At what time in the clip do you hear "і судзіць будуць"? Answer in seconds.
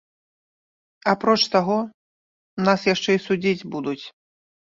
3.17-4.01